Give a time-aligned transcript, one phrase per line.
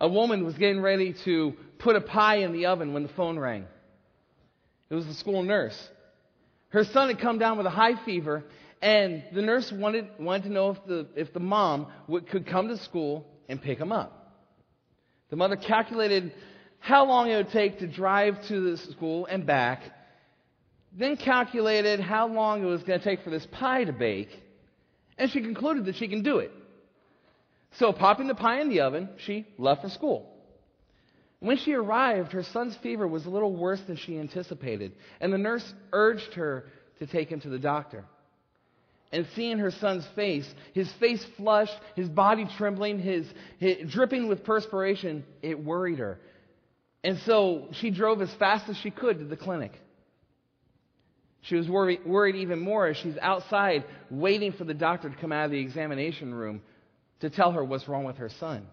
[0.00, 3.38] A woman was getting ready to put a pie in the oven when the phone
[3.38, 3.66] rang.
[4.90, 5.88] It was the school nurse.
[6.70, 8.44] Her son had come down with a high fever,
[8.82, 12.68] and the nurse wanted, wanted to know if the, if the mom would, could come
[12.68, 14.32] to school and pick him up.
[15.30, 16.32] The mother calculated
[16.80, 19.82] how long it would take to drive to the school and back,
[20.92, 24.28] then calculated how long it was going to take for this pie to bake,
[25.16, 26.52] and she concluded that she can do it.
[27.78, 30.30] So, popping the pie in the oven, she left for school.
[31.40, 35.38] When she arrived, her son's fever was a little worse than she anticipated, and the
[35.38, 36.64] nurse urged her
[37.00, 38.04] to take him to the doctor.
[39.12, 43.26] And seeing her son's face, his face flushed, his body trembling, his,
[43.58, 46.18] his dripping with perspiration, it worried her.
[47.02, 49.72] And so she drove as fast as she could to the clinic.
[51.42, 55.30] She was worried, worried even more as she's outside waiting for the doctor to come
[55.30, 56.62] out of the examination room
[57.24, 58.66] to tell her what's wrong with her son.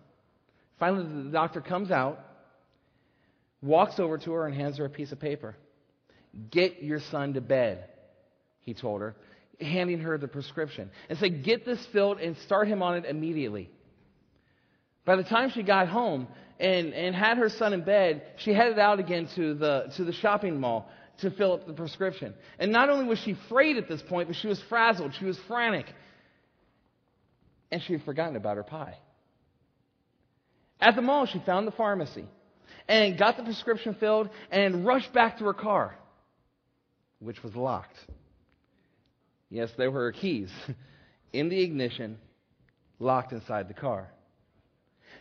[0.77, 2.19] Finally, the doctor comes out,
[3.61, 5.55] walks over to her, and hands her a piece of paper.
[6.49, 7.85] Get your son to bed,
[8.61, 9.15] he told her,
[9.59, 10.91] handing her the prescription.
[11.09, 13.69] And said, Get this filled and start him on it immediately.
[15.05, 16.27] By the time she got home
[16.59, 20.13] and, and had her son in bed, she headed out again to the, to the
[20.13, 22.33] shopping mall to fill up the prescription.
[22.59, 25.13] And not only was she afraid at this point, but she was frazzled.
[25.19, 25.85] She was frantic.
[27.71, 28.97] And she had forgotten about her pie.
[30.79, 32.25] At the mall, she found the pharmacy
[32.87, 35.95] and got the prescription filled and rushed back to her car,
[37.19, 37.97] which was locked.
[39.49, 40.51] Yes, there were her keys
[41.33, 42.17] in the ignition,
[42.99, 44.09] locked inside the car.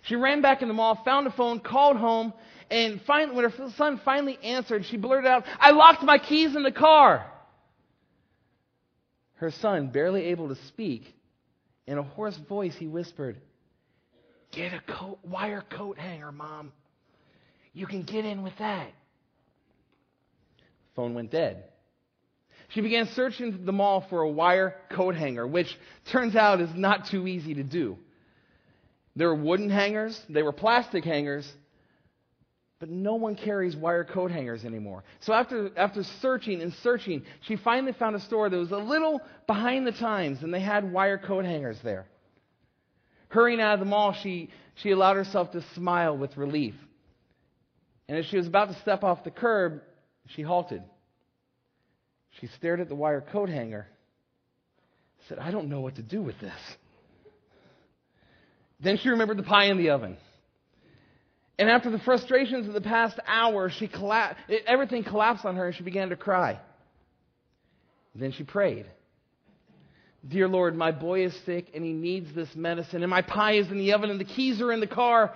[0.03, 2.33] She ran back in the mall, found a phone, called home,
[2.71, 6.63] and finally, when her son finally answered, she blurted out, I locked my keys in
[6.63, 7.31] the car.
[9.35, 11.15] Her son, barely able to speak,
[11.91, 13.37] in a hoarse voice, he whispered,
[14.53, 16.71] Get a coat, wire coat hanger, Mom.
[17.73, 18.93] You can get in with that.
[20.95, 21.65] Phone went dead.
[22.69, 25.67] She began searching the mall for a wire coat hanger, which
[26.13, 27.99] turns out is not too easy to do.
[29.17, 31.51] There were wooden hangers, they were plastic hangers,
[32.81, 35.05] but no one carries wire coat hangers anymore.
[35.21, 39.21] So after, after searching and searching, she finally found a store that was a little
[39.47, 42.07] behind the times, and they had wire coat hangers there.
[43.29, 46.75] Hurrying out of the mall, she, she allowed herself to smile with relief.
[48.09, 49.83] And as she was about to step off the curb,
[50.29, 50.83] she halted.
[52.41, 53.89] She stared at the wire coat hanger,
[55.29, 56.59] said, I don't know what to do with this.
[58.81, 60.17] Then she remembered the pie in the oven.
[61.61, 63.85] And after the frustrations of the past hour, she
[64.49, 66.59] it, everything collapsed on her and she began to cry.
[68.15, 68.87] Then she prayed.
[70.27, 73.71] Dear Lord, my boy is sick and he needs this medicine, and my pie is
[73.71, 75.35] in the oven and the keys are in the car.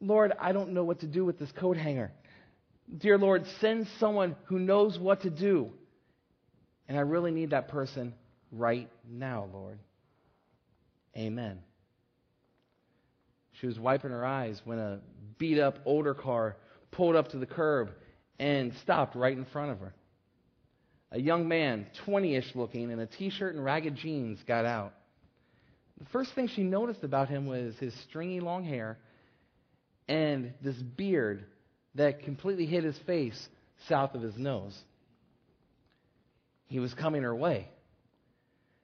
[0.00, 2.10] Lord, I don't know what to do with this coat hanger.
[2.98, 5.70] Dear Lord, send someone who knows what to do.
[6.88, 8.12] And I really need that person
[8.50, 9.78] right now, Lord.
[11.16, 11.60] Amen.
[13.60, 15.00] She was wiping her eyes when a
[15.38, 16.56] beat up older car
[16.90, 17.90] pulled up to the curb
[18.38, 19.94] and stopped right in front of her.
[21.12, 24.92] A young man, 20 ish looking, in a t shirt and ragged jeans, got out.
[25.98, 28.98] The first thing she noticed about him was his stringy long hair
[30.08, 31.44] and this beard
[31.94, 33.48] that completely hid his face
[33.88, 34.78] south of his nose.
[36.66, 37.68] He was coming her way.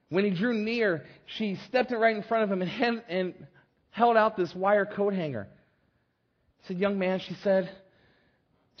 [0.09, 3.33] When he drew near, she stepped right in front of him and, and
[3.93, 5.47] held out this wire coat hanger.
[6.67, 7.69] said, Young man, she said,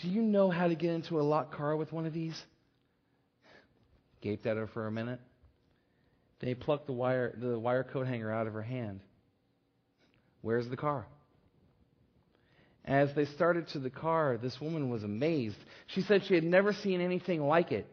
[0.01, 2.39] Do you know how to get into a locked car with one of these?
[4.21, 5.19] Gaped at her for a minute.
[6.39, 8.99] Then he plucked the wire, the wire coat hanger out of her hand.
[10.41, 11.05] Where's the car?
[12.83, 15.55] As they started to the car, this woman was amazed.
[15.87, 17.87] She said she had never seen anything like it.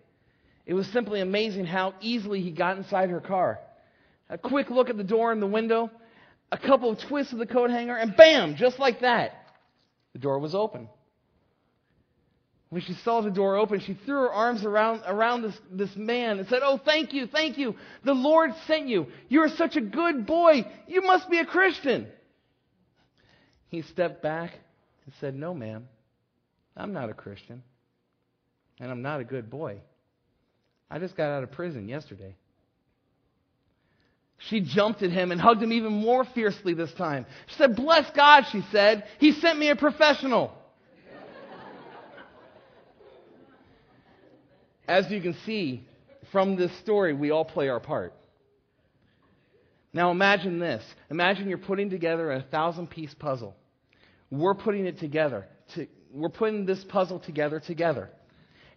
[0.67, 3.61] It was simply amazing how easily he got inside her car.
[4.29, 5.91] A quick look at the door and the window,
[6.53, 9.33] a couple of twists of the coat hanger, and bam, just like that,
[10.13, 10.89] the door was open.
[12.71, 16.39] When she saw the door open, she threw her arms around, around this, this man
[16.39, 17.75] and said, Oh, thank you, thank you.
[18.05, 19.09] The Lord sent you.
[19.29, 20.65] You are such a good boy.
[20.87, 22.07] You must be a Christian.
[23.69, 24.53] He stepped back
[25.05, 25.89] and said, No, ma'am,
[26.77, 27.65] I'm not a Christian.
[28.79, 29.81] And I'm not a good boy.
[30.89, 32.37] I just got out of prison yesterday.
[34.49, 37.27] She jumped at him and hugged him even more fiercely this time.
[37.49, 39.05] She said, Bless God, she said.
[39.19, 40.53] He sent me a professional.
[44.89, 45.87] As you can see
[46.33, 48.15] from this story, we all play our part.
[49.93, 50.83] Now imagine this.
[51.11, 53.55] Imagine you're putting together a thousand piece puzzle.
[54.31, 55.47] we're putting it together.
[55.75, 58.09] To, we're putting this puzzle together together.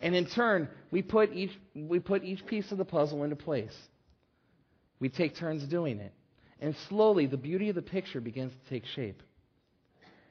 [0.01, 3.73] And in turn, we put each, we put each piece of the puzzle into place.
[5.03, 6.13] We take turns doing it.
[6.61, 9.21] And slowly, the beauty of the picture begins to take shape.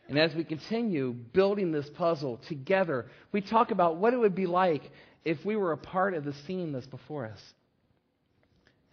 [0.09, 4.47] And as we continue building this puzzle together, we talk about what it would be
[4.47, 4.91] like
[5.27, 7.39] if we were a part of the scene that's before us.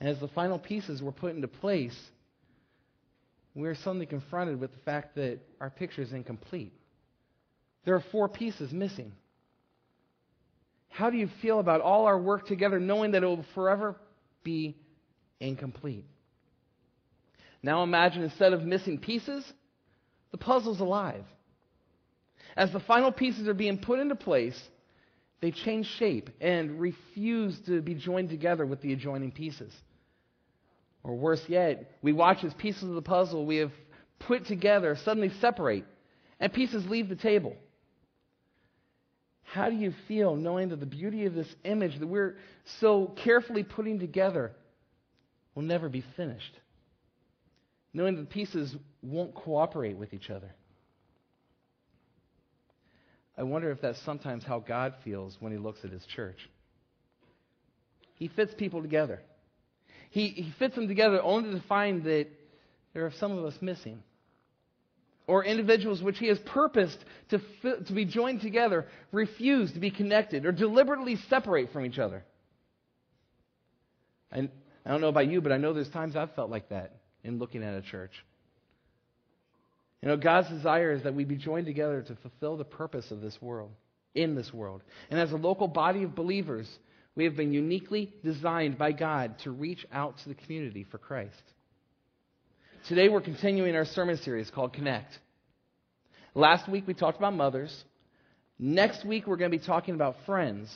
[0.02, 1.98] And as the final pieces were put into place,
[3.56, 6.74] we are suddenly confronted with the fact that our picture is incomplete.
[7.86, 9.14] There are four pieces missing.
[10.90, 13.96] How do you feel about all our work together knowing that it will forever
[14.44, 14.76] be
[15.40, 16.06] incomplete?
[17.62, 19.44] Now imagine instead of missing pieces,
[20.32, 21.26] the puzzle's alive.
[22.56, 24.60] As the final pieces are being put into place,
[25.42, 29.74] they change shape and refuse to be joined together with the adjoining pieces.
[31.04, 33.72] Or worse yet, we watch as pieces of the puzzle we have
[34.20, 35.86] put together suddenly separate
[36.40, 37.56] and pieces leave the table.
[39.44, 42.38] How do you feel knowing that the beauty of this image that we're
[42.80, 44.52] so carefully putting together
[45.56, 46.54] will never be finished?
[47.94, 50.54] Knowing that the pieces won't cooperate with each other.
[53.38, 56.38] I wonder if that's sometimes how God feels when he looks at his church.
[58.16, 59.22] He fits people together.
[60.10, 62.28] He, he fits them together only to find that
[62.94, 64.04] there are some of us missing
[65.26, 66.98] or individuals which he has purposed
[67.30, 67.40] to,
[67.86, 72.26] to be joined together refuse to be connected or deliberately separate from each other.
[74.32, 74.50] I,
[74.90, 77.38] I don't know about you, but I know there's times I've felt like that in
[77.38, 78.12] looking at a church.
[80.02, 83.22] You know, God's desire is that we be joined together to fulfill the purpose of
[83.22, 83.70] this world,
[84.16, 84.82] in this world.
[85.12, 86.68] And as a local body of believers,
[87.14, 91.44] we have been uniquely designed by God to reach out to the community for Christ.
[92.88, 95.20] Today we're continuing our sermon series called Connect.
[96.34, 97.84] Last week we talked about mothers.
[98.58, 100.68] Next week we're going to be talking about friends.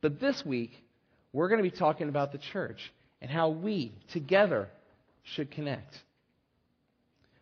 [0.00, 0.70] But this week
[1.34, 2.80] we're going to be talking about the church
[3.22, 4.68] and how we together
[5.22, 5.94] should connect.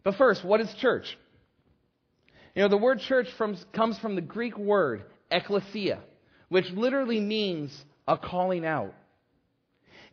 [0.05, 1.19] But first, what is church?
[2.55, 5.99] You know, the word church from, comes from the Greek word ekklesia,
[6.51, 8.95] which literally means a calling out.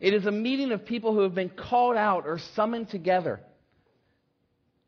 [0.00, 3.40] It is a meeting of people who have been called out or summoned together.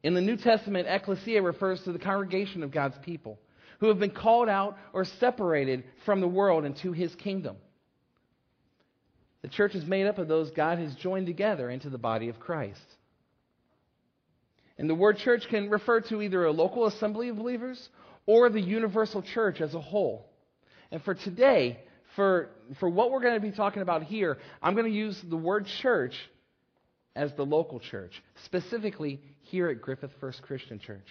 [0.02, 3.38] In the New Testament, ecclesia refers to the congregation of God's people
[3.80, 7.56] who have been called out or separated from the world into his kingdom.
[9.42, 12.38] The church is made up of those God has joined together into the body of
[12.38, 12.80] Christ.
[14.78, 17.88] And the word church can refer to either a local assembly of believers
[18.26, 20.26] or the universal church as a whole.
[20.90, 21.80] And for today,
[22.16, 22.48] for,
[22.78, 25.66] for what we're going to be talking about here, I'm going to use the word
[25.82, 26.14] church
[27.16, 31.06] as the local church, specifically here at Griffith First Christian Church.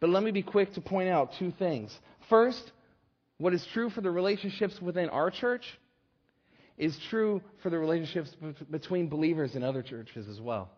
[0.00, 1.96] But let me be quick to point out two things.
[2.28, 2.72] First,
[3.38, 5.64] what is true for the relationships within our church
[6.80, 8.30] is true for the relationships
[8.70, 10.70] between believers in other churches as well.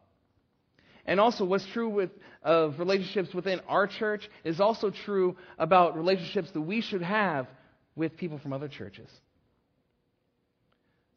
[1.07, 2.11] And also, what's true with,
[2.43, 7.47] of relationships within our church is also true about relationships that we should have
[7.95, 9.09] with people from other churches.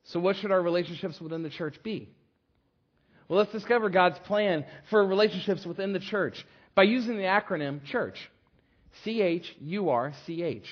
[0.06, 2.10] So, what should our relationships within the church be?
[3.28, 6.46] Well, let's discover God's plan for relationships within the church
[6.76, 8.18] by using the acronym CHURCH.
[9.04, 10.66] C H U R C H.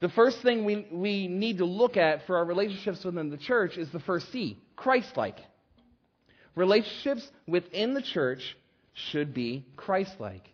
[0.00, 3.76] The first thing we, we need to look at for our relationships within the church
[3.76, 5.36] is the first C Christ like.
[6.56, 8.56] Relationships within the church
[8.94, 10.48] should be Christ like.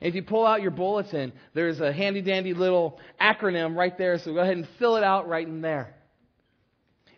[0.00, 4.32] If you pull out your bulletin, there's a handy dandy little acronym right there, so
[4.34, 5.94] go ahead and fill it out right in there.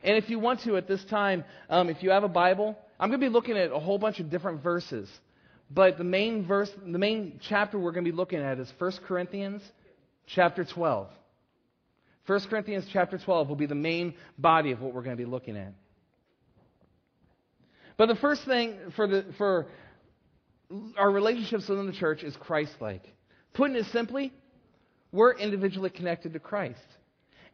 [0.03, 3.11] And if you want to at this time, um, if you have a Bible, I'm
[3.11, 5.11] going to be looking at a whole bunch of different verses.
[5.71, 8.93] But the main verse, the main chapter we're going to be looking at is 1
[9.07, 9.63] Corinthians
[10.27, 11.09] chapter 12.
[12.29, 15.29] 1 Corinthians chapter 12 will be the main body of what we're going to be
[15.29, 15.73] looking at.
[17.97, 19.67] But the first thing for, the, for
[20.99, 23.03] our relationships within the church is Christ like.
[23.55, 24.33] Putting it simply,
[25.11, 26.85] we're individually connected to Christ.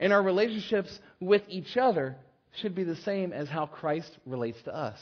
[0.01, 2.17] And our relationships with each other
[2.61, 4.99] should be the same as how Christ relates to us.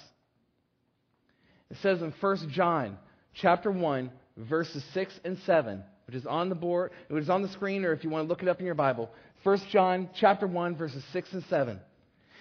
[1.71, 2.99] It says in 1 John
[3.33, 7.49] chapter 1, verses 6 and 7, which is on the board, which is on the
[7.49, 9.11] screen, or if you want to look it up in your Bible.
[9.43, 11.81] 1 John chapter 1, verses 6 and 7.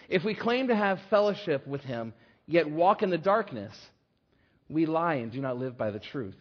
[0.09, 2.13] If we claim to have fellowship with him,
[2.45, 3.73] yet walk in the darkness,
[4.69, 6.35] we lie and do not live by the truth.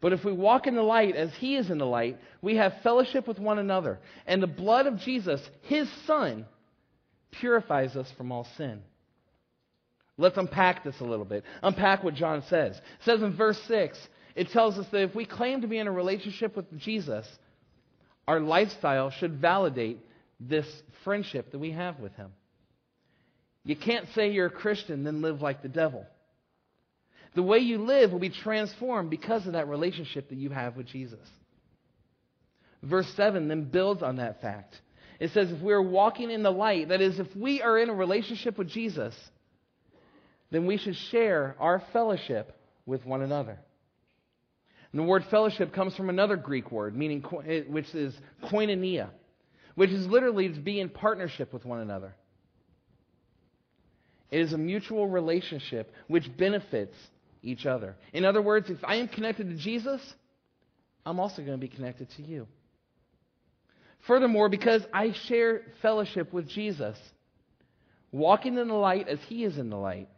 [0.00, 2.80] But if we walk in the light as he is in the light, we have
[2.82, 3.98] fellowship with one another.
[4.26, 6.46] And the blood of Jesus, his son,
[7.32, 8.80] purifies us from all sin.
[10.16, 11.44] Let's unpack this a little bit.
[11.62, 12.76] Unpack what John says.
[12.76, 13.98] It says in verse 6,
[14.36, 17.26] it tells us that if we claim to be in a relationship with Jesus,
[18.30, 19.98] our lifestyle should validate
[20.38, 20.64] this
[21.02, 22.30] friendship that we have with Him.
[23.64, 26.06] You can't say you're a Christian, then live like the devil.
[27.34, 30.86] The way you live will be transformed because of that relationship that you have with
[30.86, 31.18] Jesus.
[32.84, 34.80] Verse 7 then builds on that fact.
[35.18, 37.90] It says, if we are walking in the light, that is, if we are in
[37.90, 39.14] a relationship with Jesus,
[40.52, 42.56] then we should share our fellowship
[42.86, 43.58] with one another.
[44.92, 47.22] And the word fellowship comes from another Greek word, meaning
[47.68, 49.10] which is koinonia,
[49.76, 52.14] which is literally to be in partnership with one another.
[54.30, 56.94] It is a mutual relationship which benefits
[57.42, 57.96] each other.
[58.12, 60.00] In other words, if I am connected to Jesus,
[61.06, 62.46] I'm also going to be connected to you.
[64.06, 66.96] Furthermore, because I share fellowship with Jesus,
[68.12, 70.08] walking in the light as he is in the light,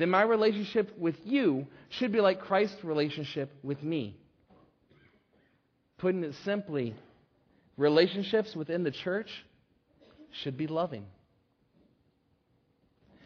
[0.00, 4.16] then my relationship with you should be like Christ's relationship with me.
[5.98, 6.94] Putting it simply,
[7.76, 9.28] relationships within the church
[10.42, 11.04] should be loving.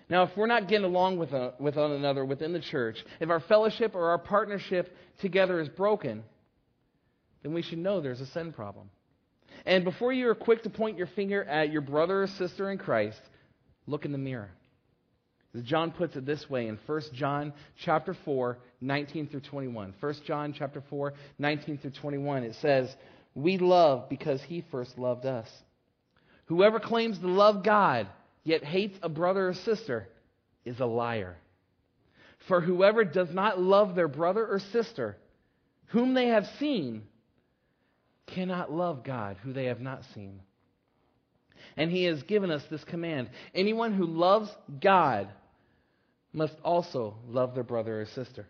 [0.08, 2.96] Now, if we're not getting along with, a, uh, with one another within the church,
[3.20, 6.24] if our fellowship or our partnership together is broken,
[7.44, 8.90] then we should know there's a sin problem.
[9.64, 12.78] And before you are quick to point your finger at your brother or sister in
[12.78, 13.20] Christ,
[13.86, 14.50] look in the mirror.
[15.62, 17.52] John puts it this way in 1 John
[17.84, 19.94] chapter 4, 19 through 21.
[20.00, 22.94] 1 John chapter 4, 19 through 21, it says,
[23.34, 25.48] We love because he first loved us.
[26.46, 28.08] Whoever claims to love God
[28.42, 30.08] yet hates a brother or sister
[30.64, 31.36] is a liar.
[32.48, 35.16] For whoever does not love their brother or sister,
[35.86, 37.04] whom they have seen,
[38.26, 40.40] cannot love God, who they have not seen.
[41.76, 45.28] And he has given us this command anyone who loves God
[46.34, 48.46] must also love their brother or sister.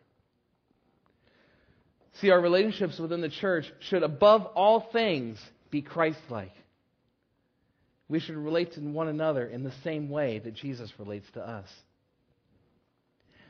[2.21, 5.39] See, our relationships within the church should, above all things,
[5.71, 6.53] be Christ like.
[8.09, 11.69] We should relate to one another in the same way that Jesus relates to us.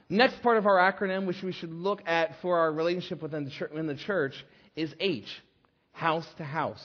[0.09, 3.50] Next part of our acronym, which we should look at for our relationship within the
[3.50, 4.35] church, the church,
[4.76, 5.29] is H
[5.93, 6.85] house to house.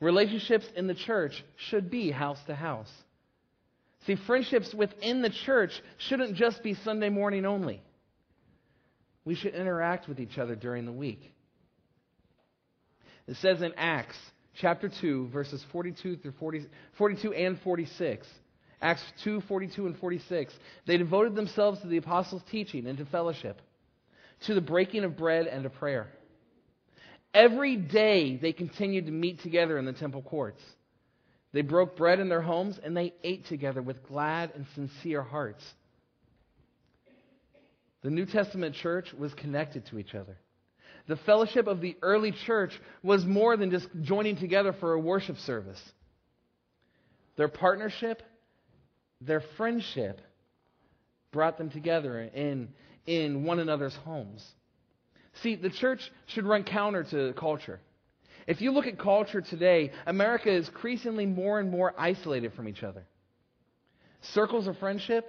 [0.00, 1.32] Relationships in the church
[1.68, 2.90] should be house to house.
[4.06, 7.82] See, friendships within the church shouldn't just be Sunday morning only.
[9.24, 11.20] We should interact with each other during the week.
[13.26, 14.16] It says in Acts
[14.54, 16.66] chapter 2, verses 42 through 40,
[16.96, 18.26] 42 and 46.
[18.82, 20.54] Acts 2, 42 and 46.
[20.86, 23.60] They devoted themselves to the apostles' teaching and to fellowship,
[24.46, 26.08] to the breaking of bread and to prayer.
[27.34, 30.62] Every day they continued to meet together in the temple courts.
[31.52, 35.64] They broke bread in their homes and they ate together with glad and sincere hearts.
[38.02, 40.38] The New Testament church was connected to each other.
[41.06, 45.38] The fellowship of the early church was more than just joining together for a worship
[45.38, 45.80] service.
[47.36, 48.22] Their partnership,
[49.20, 50.20] their friendship
[51.32, 52.68] brought them together in,
[53.06, 54.46] in one another's homes.
[55.42, 57.80] See, the church should run counter to culture.
[58.46, 62.82] If you look at culture today, America is increasingly more and more isolated from each
[62.82, 63.06] other.
[64.22, 65.26] Circles of friendship,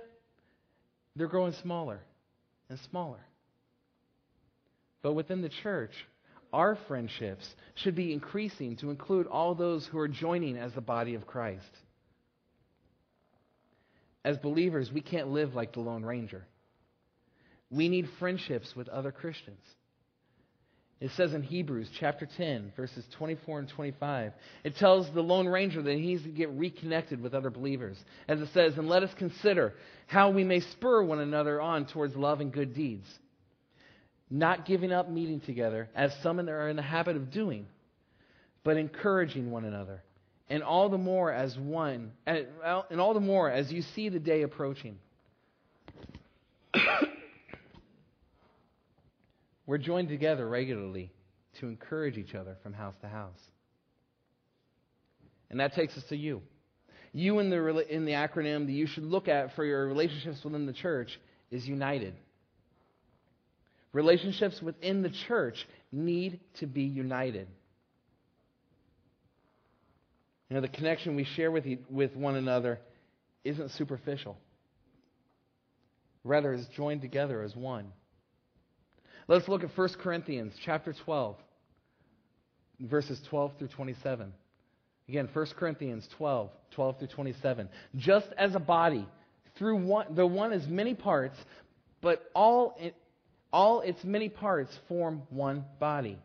[1.15, 1.99] they're growing smaller
[2.69, 3.19] and smaller.
[5.01, 5.91] But within the church,
[6.53, 11.15] our friendships should be increasing to include all those who are joining as the body
[11.15, 11.71] of Christ.
[14.23, 16.45] As believers, we can't live like the Lone Ranger.
[17.69, 19.61] We need friendships with other Christians.
[21.01, 24.31] It says in Hebrews chapter 10, verses 24 and 25,
[24.63, 27.97] it tells the Lone Ranger that he needs to get reconnected with other believers.
[28.27, 29.73] As it says, and let us consider
[30.07, 33.07] how we may spur one another on towards love and good deeds
[34.31, 37.67] not giving up meeting together, as some are in the habit of doing,
[38.63, 40.01] but encouraging one another.
[40.49, 42.47] And all the more as one, and
[42.99, 44.97] all the more as you see the day approaching.
[49.71, 51.13] We're joined together regularly
[51.61, 53.39] to encourage each other from house to house.
[55.49, 56.41] And that takes us to you.
[57.13, 60.65] You in the, in the acronym that you should look at for your relationships within
[60.65, 61.17] the church
[61.51, 62.15] is united.
[63.93, 67.47] Relationships within the church need to be united.
[70.49, 72.81] You know, the connection we share with, with one another
[73.45, 74.37] isn't superficial.
[76.25, 77.93] Rather, is joined together as one.
[79.31, 81.37] Let's look at 1 Corinthians chapter 12,
[82.81, 84.33] verses 12 through 27.
[85.07, 87.69] Again, 1 Corinthians 12, 12 through 27.
[87.95, 89.07] Just as a body
[89.57, 91.37] through one, the one has many parts,
[92.01, 92.93] but all, it,
[93.53, 96.19] all its many parts form one body.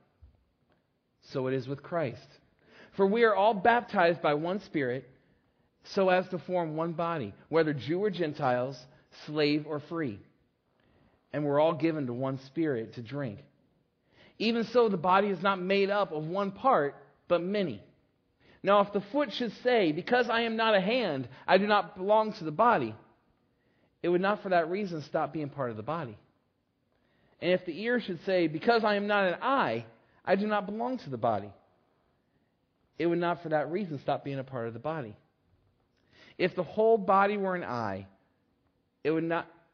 [1.30, 2.26] So it is with Christ.
[2.96, 5.08] For we are all baptized by one Spirit,
[5.94, 8.76] so as to form one body, whether Jew or Gentiles,
[9.26, 10.18] slave or free.
[11.32, 13.40] And we're all given to one Spirit to drink.
[14.38, 16.94] Even so, the body is not made up of one part,
[17.28, 17.82] but many.
[18.62, 21.96] Now, if the foot should say, Because I am not a hand, I do not
[21.96, 22.94] belong to the body,
[24.02, 26.16] it would not for that reason stop being part of the body.
[27.40, 29.86] And if the ear should say, Because I am not an eye,
[30.24, 31.50] I do not belong to the body,
[32.98, 35.14] it would not for that reason stop being a part of the body.
[36.38, 38.06] If the whole body were an eye,
[39.04, 39.48] it would not.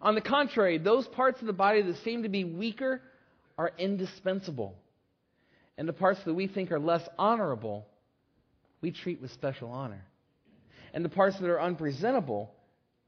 [0.00, 3.02] On the contrary, those parts of the body that seem to be weaker
[3.58, 4.74] are indispensable.
[5.76, 7.86] And the parts that we think are less honorable,
[8.80, 10.04] we treat with special honor.
[10.94, 12.50] And the parts that are unpresentable,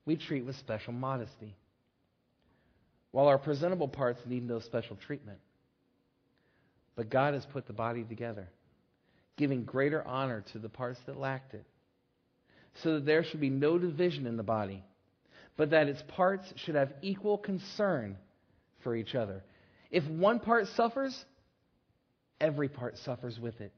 [0.05, 1.57] we treat with special modesty.
[3.11, 5.39] While our presentable parts need no special treatment.
[6.95, 8.49] But God has put the body together,
[9.37, 11.65] giving greater honor to the parts that lacked it,
[12.83, 14.85] so that there should be no division in the body,
[15.57, 18.17] but that its parts should have equal concern
[18.83, 19.43] for each other.
[19.91, 21.25] If one part suffers,
[22.41, 23.73] every part suffers with it.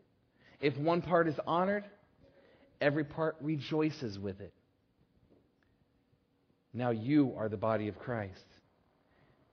[0.61, 1.85] If one part is honored,
[2.81, 4.53] every part rejoices with it.
[6.73, 8.45] Now you are the body of Christ,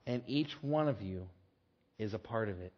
[0.06, 1.28] and each one of you
[1.98, 2.72] is a part of it.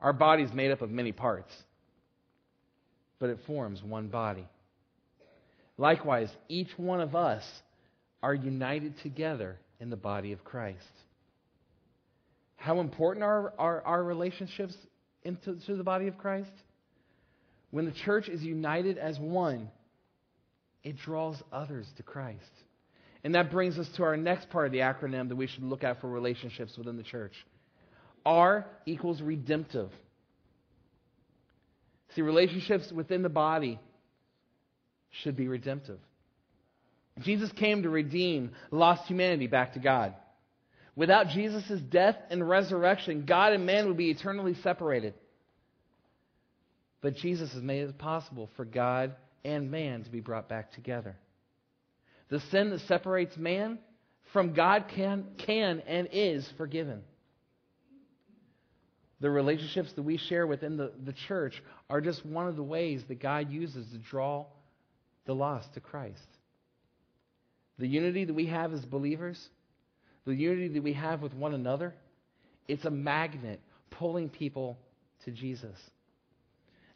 [0.00, 1.52] Our body is made up of many parts,
[3.18, 4.46] but it forms one body.
[5.82, 7.42] Likewise, each one of us
[8.22, 10.78] are united together in the body of Christ.
[12.54, 14.76] How important are our, our relationships
[15.24, 16.52] into to the body of Christ?
[17.72, 19.72] When the church is united as one,
[20.84, 22.38] it draws others to Christ.
[23.24, 25.82] And that brings us to our next part of the acronym that we should look
[25.82, 27.34] at for relationships within the church
[28.24, 29.90] R equals redemptive.
[32.14, 33.80] See, relationships within the body
[35.22, 35.98] should be redemptive.
[37.20, 40.14] Jesus came to redeem lost humanity back to God.
[40.94, 45.14] Without Jesus' death and resurrection, God and man would be eternally separated.
[47.00, 51.16] But Jesus has made it possible for God and man to be brought back together.
[52.28, 53.78] The sin that separates man
[54.32, 57.02] from God can, can and is forgiven.
[59.20, 63.02] The relationships that we share within the, the church are just one of the ways
[63.08, 64.46] that God uses to draw
[65.26, 66.26] the lost to Christ.
[67.78, 69.38] The unity that we have as believers,
[70.26, 71.94] the unity that we have with one another,
[72.68, 74.78] it's a magnet pulling people
[75.24, 75.76] to Jesus.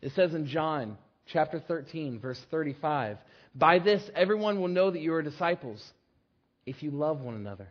[0.00, 0.98] It says in John
[1.32, 3.18] chapter 13, verse 35,
[3.54, 5.84] By this everyone will know that you are disciples
[6.64, 7.68] if you love one another.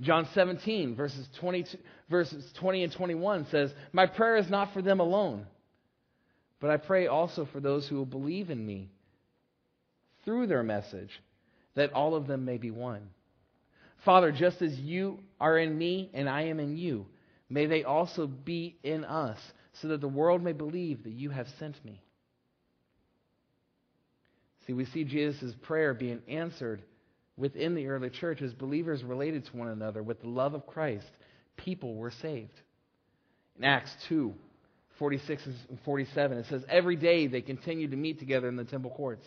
[0.00, 1.64] John 17, verses 20,
[2.10, 5.46] verses 20 and 21 says, My prayer is not for them alone,
[6.60, 8.90] but I pray also for those who will believe in me
[10.24, 11.10] through their message,
[11.74, 13.08] that all of them may be one.
[14.04, 17.06] Father, just as you are in me and I am in you,
[17.48, 19.38] may they also be in us,
[19.80, 22.02] so that the world may believe that you have sent me.
[24.66, 26.82] See, we see Jesus' prayer being answered
[27.36, 31.06] within the early church as believers related to one another with the love of Christ.
[31.56, 32.60] People were saved.
[33.58, 34.34] In Acts 2
[34.98, 38.90] 46 and 47, it says, Every day they continued to meet together in the temple
[38.90, 39.26] courts.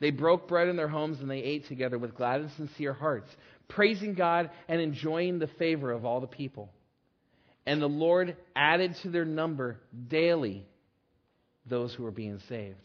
[0.00, 3.30] They broke bread in their homes and they ate together with glad and sincere hearts,
[3.68, 6.70] praising God and enjoying the favor of all the people.
[7.66, 10.66] And the Lord added to their number daily
[11.66, 12.80] those who were being saved.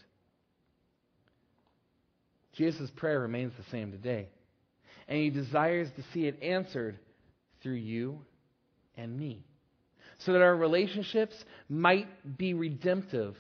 [2.53, 4.29] Jesus' prayer remains the same today.
[5.07, 6.99] And he desires to see it answered
[7.61, 8.19] through you
[8.95, 9.43] and me.
[10.19, 11.33] So that our relationships
[11.67, 13.35] might be redemptive,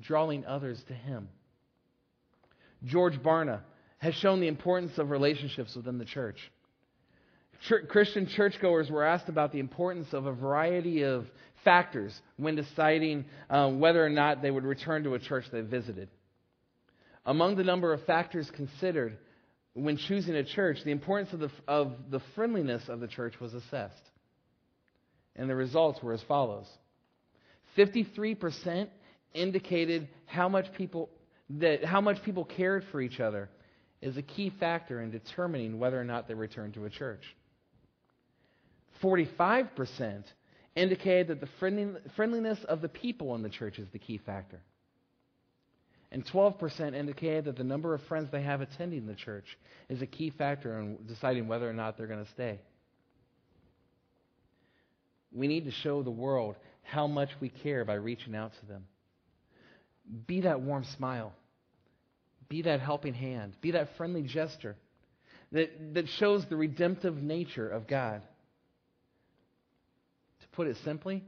[0.00, 1.28] drawing others to him.
[2.84, 3.60] George Barna
[3.98, 6.38] has shown the importance of relationships within the church.
[7.88, 11.26] Christian churchgoers were asked about the importance of a variety of
[11.64, 16.08] factors when deciding um, whether or not they would return to a church they visited.
[17.26, 19.18] Among the number of factors considered
[19.74, 23.54] when choosing a church, the importance of the, of the friendliness of the church was
[23.54, 23.94] assessed.
[25.34, 26.66] And the results were as follows
[27.76, 28.88] 53%
[29.34, 31.10] indicated how much people
[31.50, 33.48] that how much people cared for each other
[34.00, 37.22] is a key factor in determining whether or not they return to a church.
[39.02, 40.24] 45%
[40.76, 44.60] indicated that the friendliness of the people in the church is the key factor.
[46.10, 49.44] And 12% indicated that the number of friends they have attending the church
[49.88, 52.60] is a key factor in deciding whether or not they're going to stay.
[55.32, 58.84] We need to show the world how much we care by reaching out to them.
[60.26, 61.32] Be that warm smile.
[62.48, 63.54] Be that helping hand.
[63.60, 64.76] Be that friendly gesture
[65.52, 68.22] that, that shows the redemptive nature of God.
[70.40, 71.24] To put it simply,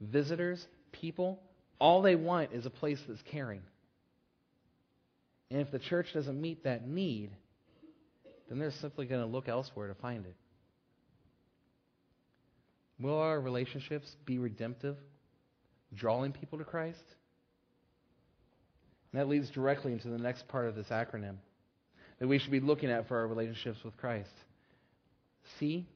[0.00, 1.40] visitors, people,
[1.78, 3.62] all they want is a place that's caring.
[5.50, 7.30] And if the church doesn't meet that need,
[8.48, 10.34] then they're simply going to look elsewhere to find it.
[12.98, 14.96] Will our relationships be redemptive,
[15.94, 17.04] drawing people to Christ?
[19.12, 21.36] And that leads directly into the next part of this acronym
[22.18, 24.30] that we should be looking at for our relationships with Christ.
[25.58, 25.86] C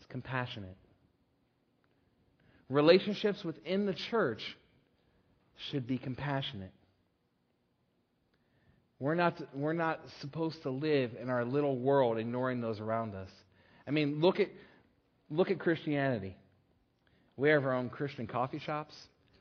[0.00, 0.76] is compassionate.
[2.68, 4.42] Relationships within the church
[5.70, 6.72] should be compassionate.
[8.98, 13.30] We're not, we're not supposed to live in our little world ignoring those around us.
[13.86, 14.48] I mean, look at,
[15.30, 16.36] look at Christianity.
[17.40, 18.94] We have our own Christian coffee shops.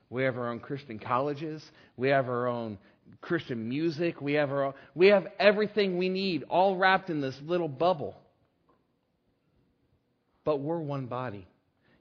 [0.10, 1.62] We have our own Christian colleges.
[1.98, 2.78] We have our own
[3.20, 4.22] Christian music.
[4.22, 8.16] We have our own, we have everything we need all wrapped in this little bubble.
[10.46, 11.46] But we're one body,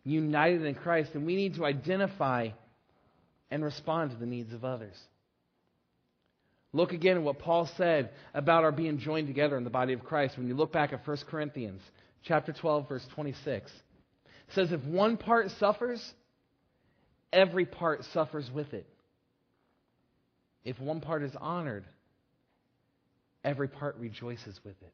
[0.04, 2.50] united in Christ, and we need to identify
[3.50, 4.94] and respond to the needs of others.
[6.72, 10.04] Look again at what Paul said about our being joined together in the body of
[10.04, 10.38] Christ.
[10.38, 11.82] When you look back at 1 Corinthians
[12.22, 13.68] chapter 12 verse 26.
[14.54, 16.02] Says if one part suffers,
[17.32, 18.86] every part suffers with it.
[20.64, 21.84] If one part is honored,
[23.44, 24.92] every part rejoices with it.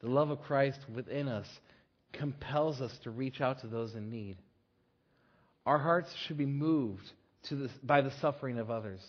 [0.00, 1.46] The love of Christ within us
[2.12, 4.36] compels us to reach out to those in need.
[5.64, 7.02] Our hearts should be moved
[7.50, 9.00] the, by the suffering of others.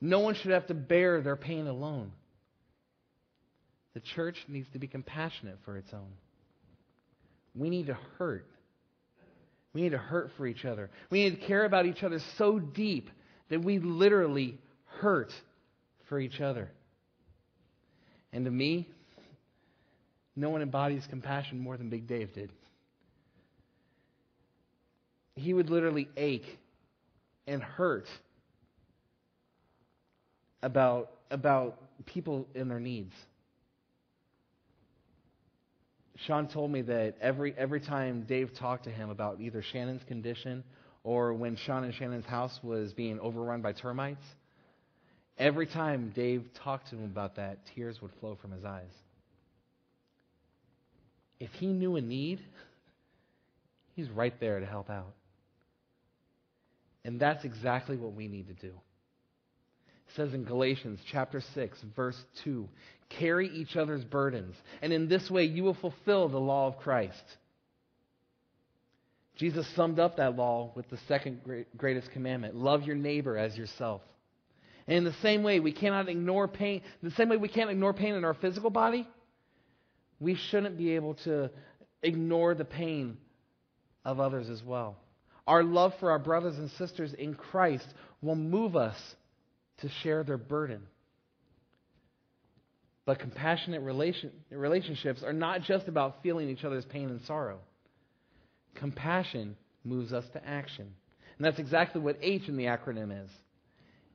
[0.00, 2.12] No one should have to bear their pain alone.
[3.94, 6.12] The church needs to be compassionate for its own.
[7.54, 8.46] We need to hurt
[9.74, 10.90] we need to hurt for each other.
[11.10, 13.10] We need to care about each other so deep
[13.48, 15.32] that we literally hurt
[16.08, 16.70] for each other.
[18.32, 18.88] And to me,
[20.36, 22.50] no one embodies compassion more than Big Dave did.
[25.34, 26.58] He would literally ache
[27.46, 28.06] and hurt
[30.62, 33.14] about, about people and their needs.
[36.26, 40.62] Sean told me that every every time Dave talked to him about either Shannon's condition
[41.04, 44.24] or when Sean and Shannon's house was being overrun by termites,
[45.36, 48.92] every time Dave talked to him about that, tears would flow from his eyes.
[51.40, 52.40] If he knew a need,
[53.96, 55.14] he's right there to help out.
[57.04, 58.74] And that's exactly what we need to do.
[60.16, 62.68] Says in Galatians chapter 6, verse 2
[63.08, 67.22] Carry each other's burdens, and in this way you will fulfill the law of Christ.
[69.36, 71.40] Jesus summed up that law with the second
[71.76, 74.02] greatest commandment love your neighbor as yourself.
[74.86, 77.92] And in the same way, we cannot ignore pain, the same way we can't ignore
[77.92, 79.06] pain in our physical body,
[80.20, 81.50] we shouldn't be able to
[82.02, 83.16] ignore the pain
[84.04, 84.96] of others as well.
[85.46, 87.86] Our love for our brothers and sisters in Christ
[88.20, 88.96] will move us
[89.78, 90.82] to share their burden.
[93.04, 97.58] But compassionate relation, relationships are not just about feeling each other's pain and sorrow.
[98.76, 100.94] Compassion moves us to action.
[101.36, 103.30] And that's exactly what H in the acronym is.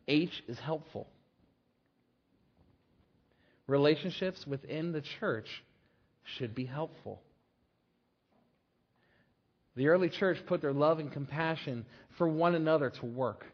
[0.07, 1.07] H is helpful.
[3.67, 5.47] Relationships within the church
[6.37, 7.21] should be helpful.
[9.75, 11.85] The early church put their love and compassion
[12.17, 13.45] for one another to work.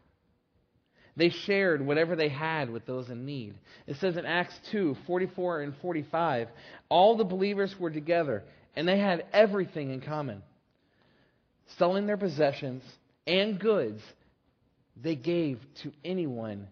[1.16, 3.54] They shared whatever they had with those in need.
[3.86, 6.48] It says in Acts 2 44 and 45,
[6.88, 8.42] all the believers were together,
[8.74, 10.42] and they had everything in common.
[11.78, 12.82] Selling their possessions
[13.26, 14.02] and goods,
[15.00, 16.68] they gave to anyone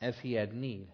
[0.00, 0.88] as he had need.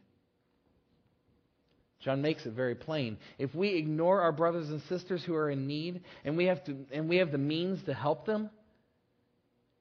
[2.00, 3.16] John makes it very plain.
[3.38, 6.76] If we ignore our brothers and sisters who are in need and we have, to,
[6.92, 8.50] and we have the means to help them,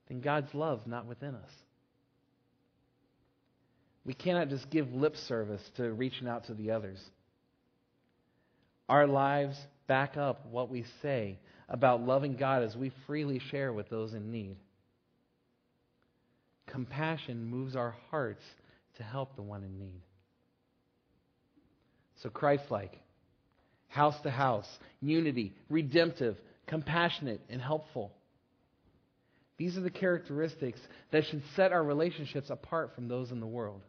[0.08, 1.50] then God's love's not within us.
[4.06, 7.00] We cannot just give lip service to reaching out to the others.
[8.90, 11.40] Our lives back up what we say
[11.70, 14.58] about loving God as we freely share with those in need.
[16.68, 18.44] Compassion moves our hearts
[18.98, 20.02] to help the one in need.
[22.22, 22.98] So, Christ like,
[23.88, 24.68] house to house,
[25.02, 26.38] unity, redemptive,
[26.68, 28.12] compassionate, and helpful.
[29.58, 30.80] These are the characteristics
[31.12, 33.82] that should set our relationships apart from those in the world.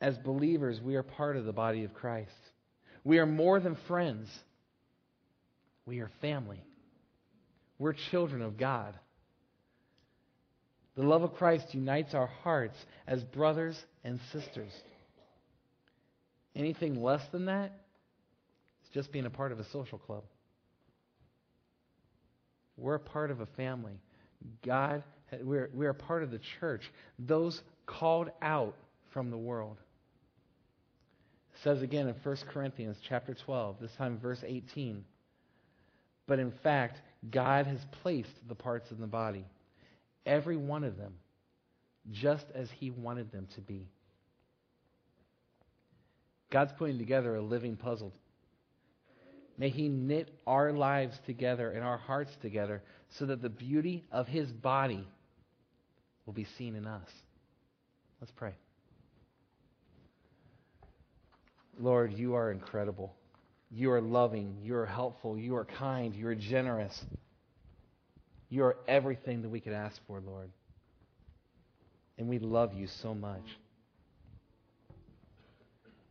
[0.00, 2.30] As believers, we are part of the body of Christ.
[3.04, 4.28] We are more than friends.
[5.86, 6.62] We are family.
[7.78, 8.94] We're children of God.
[10.96, 14.72] The love of Christ unites our hearts as brothers and sisters.
[16.54, 17.72] Anything less than that
[18.84, 20.24] is just being a part of a social club.
[22.78, 24.00] We're a part of a family.
[24.64, 25.02] God,
[25.42, 26.82] we're, we're a part of the church,
[27.18, 28.74] those called out
[29.12, 29.76] from the world.
[31.62, 35.04] Says again in 1 Corinthians chapter 12, this time verse 18.
[36.26, 39.44] But in fact, God has placed the parts in the body,
[40.24, 41.14] every one of them,
[42.10, 43.88] just as He wanted them to be.
[46.50, 48.12] God's putting together a living puzzle
[49.58, 52.82] May He knit our lives together and our hearts together
[53.18, 55.06] so that the beauty of His body
[56.24, 57.08] will be seen in us.
[58.20, 58.54] Let's pray.
[61.78, 63.14] Lord, you are incredible.
[63.70, 64.58] You are loving.
[64.62, 65.38] You are helpful.
[65.38, 66.14] You are kind.
[66.14, 67.04] You are generous.
[68.48, 70.50] You are everything that we could ask for, Lord.
[72.18, 73.42] And we love you so much.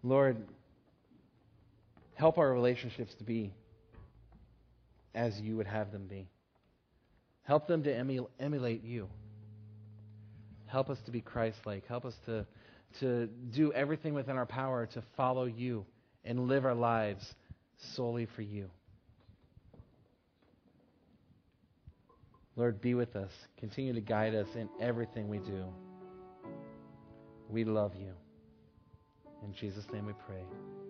[0.04, 0.38] Lord,
[2.16, 3.54] Help our relationships to be
[5.14, 6.28] as you would have them be.
[7.44, 9.08] Help them to emulate you.
[10.66, 11.86] Help us to be Christ like.
[11.88, 12.46] Help us to,
[13.00, 15.86] to do everything within our power to follow you
[16.24, 17.36] and live our lives
[17.96, 18.70] solely for you.
[22.56, 23.32] Lord, be with us.
[23.60, 25.66] Continue to guide us in everything we do.
[27.50, 28.14] We love you.
[29.44, 30.85] In Jesus' name we pray.